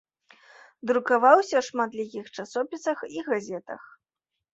Друкаваўся 0.91 1.55
ў 1.59 1.61
шматлікіх 1.67 2.31
часопісах 2.37 2.97
і 3.17 3.25
газетах. 3.29 3.81